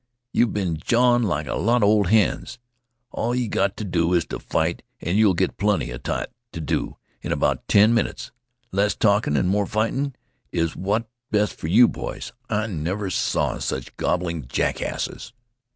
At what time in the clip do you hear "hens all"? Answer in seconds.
2.07-3.35